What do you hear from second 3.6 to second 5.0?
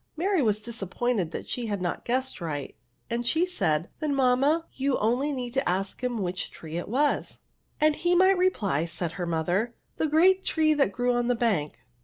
'^ Then, mamma, you need